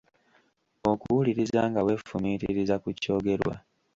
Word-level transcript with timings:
Okuwuliriza 0.91 1.61
nga 1.69 1.81
weefumiitiriza 1.85 2.75
ku 2.83 2.89
kyogerwa. 3.01 3.53